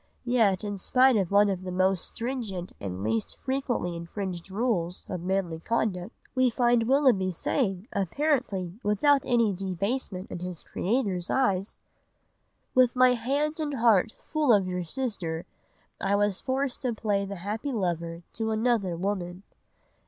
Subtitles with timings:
[0.25, 5.21] Yet in spite of one of the most stringent and least frequently infringed rules of
[5.21, 11.77] manly conduct, we find Willoughby saying, apparently without any debasement in his creator's eyes—
[12.73, 15.45] "'With my hand and heart full of your sister,
[16.01, 19.43] I was forced to play the happy lover to another woman